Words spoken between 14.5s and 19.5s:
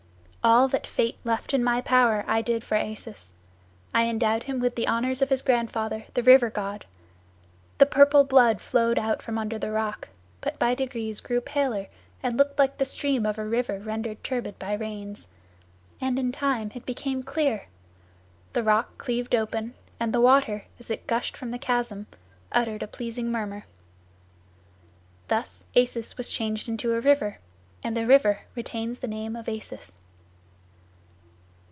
by rains, and in time it became clear. The rock cleaved